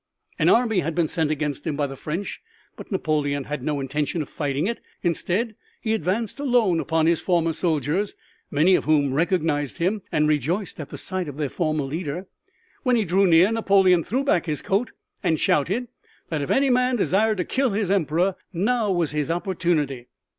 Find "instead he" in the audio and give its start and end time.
5.03-5.93